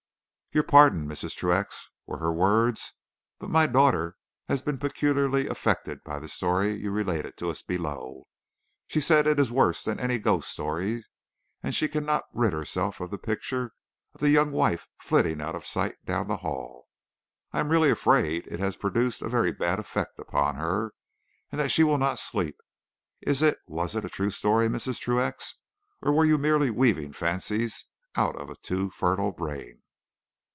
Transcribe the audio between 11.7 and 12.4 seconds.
that she cannot